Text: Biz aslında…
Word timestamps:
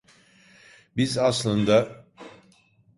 Biz 0.97 1.17
aslında… 1.17 2.05